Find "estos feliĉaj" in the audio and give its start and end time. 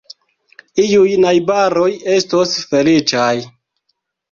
2.15-3.31